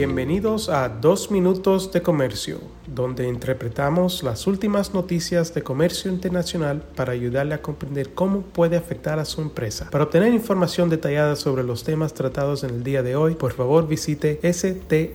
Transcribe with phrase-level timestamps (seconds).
[0.00, 7.12] Bienvenidos a Dos Minutos de Comercio, donde interpretamos las últimas noticias de comercio internacional para
[7.12, 9.90] ayudarle a comprender cómo puede afectar a su empresa.
[9.90, 13.86] Para obtener información detallada sobre los temas tratados en el día de hoy, por favor
[13.86, 15.10] visite strtrade.com.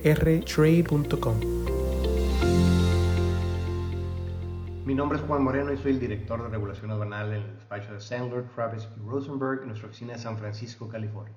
[4.86, 7.92] Mi nombre es Juan Moreno y soy el director de regulación aduanal en el despacho
[7.92, 11.34] de Sandler, Travis y Rosenberg en nuestra oficina de San Francisco, California.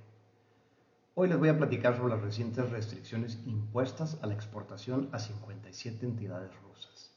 [1.20, 6.06] Hoy les voy a platicar sobre las recientes restricciones impuestas a la exportación a 57
[6.06, 7.12] entidades rusas.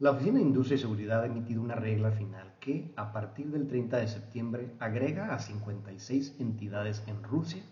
[0.00, 3.68] La Oficina de Industria y Seguridad ha emitido una regla final que, a partir del
[3.68, 7.62] 30 de septiembre, agrega a 56 entidades en Rusia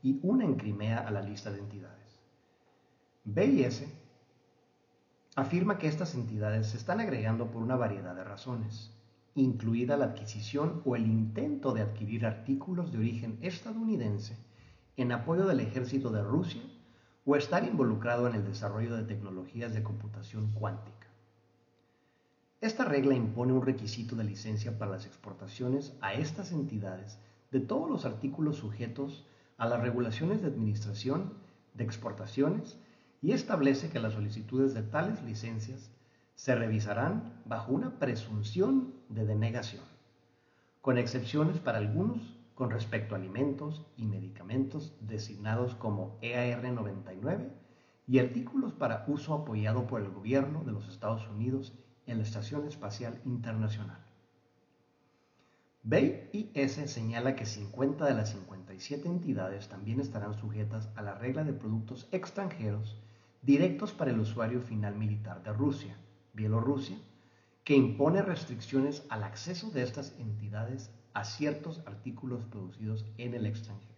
[0.00, 2.20] y una en Crimea a la lista de entidades.
[3.24, 3.82] BIS
[5.34, 8.92] afirma que estas entidades se están agregando por una variedad de razones,
[9.34, 14.46] incluida la adquisición o el intento de adquirir artículos de origen estadounidense
[14.98, 16.62] en apoyo del ejército de Rusia
[17.24, 21.06] o estar involucrado en el desarrollo de tecnologías de computación cuántica.
[22.60, 27.20] Esta regla impone un requisito de licencia para las exportaciones a estas entidades
[27.52, 29.24] de todos los artículos sujetos
[29.56, 31.34] a las regulaciones de administración
[31.74, 32.76] de exportaciones
[33.22, 35.92] y establece que las solicitudes de tales licencias
[36.34, 39.84] se revisarán bajo una presunción de denegación,
[40.80, 44.06] con excepciones para algunos con respecto a alimentos y
[44.48, 47.50] medicamentos designados como EAR99
[48.06, 51.74] y artículos para uso apoyado por el gobierno de los Estados Unidos
[52.06, 53.98] en la Estación Espacial Internacional.
[55.82, 61.52] BIS señala que 50 de las 57 entidades también estarán sujetas a la regla de
[61.52, 62.96] productos extranjeros
[63.42, 65.94] directos para el usuario final militar de Rusia,
[66.32, 66.96] Bielorrusia,
[67.64, 73.97] que impone restricciones al acceso de estas entidades a ciertos artículos producidos en el extranjero.